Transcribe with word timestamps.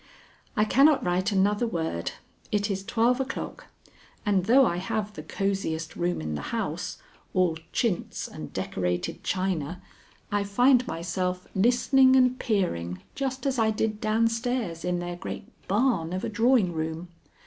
I 0.57 0.65
cannot 0.65 1.05
write 1.05 1.31
another 1.31 1.67
word. 1.67 2.13
It 2.51 2.71
is 2.71 2.83
twelve 2.83 3.19
o'clock, 3.19 3.65
and 4.25 4.45
though 4.45 4.65
I 4.65 4.77
have 4.77 5.13
the 5.13 5.21
cosiest 5.21 5.95
room 5.95 6.19
in 6.21 6.33
the 6.33 6.41
house, 6.49 6.97
all 7.35 7.59
chintz 7.71 8.27
and 8.27 8.51
decorated 8.51 9.23
china, 9.23 9.79
I 10.31 10.43
find 10.43 10.87
myself 10.87 11.45
listening 11.53 12.15
and 12.15 12.39
peering 12.39 13.03
just 13.13 13.45
as 13.45 13.59
I 13.59 13.69
did 13.69 14.01
down 14.01 14.27
stairs 14.27 14.83
in 14.83 14.97
their 14.97 15.15
great 15.17 15.45
barn 15.67 16.13
of 16.13 16.23
a 16.23 16.29
drawing 16.29 16.73
room. 16.73 17.09